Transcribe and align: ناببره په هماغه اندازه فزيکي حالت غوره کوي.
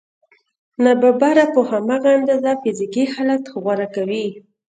ناببره 0.83 1.45
په 1.53 1.59
هماغه 1.69 2.09
اندازه 2.17 2.51
فزيکي 2.61 3.03
حالت 3.13 3.43
غوره 3.61 3.87
کوي. 3.95 4.25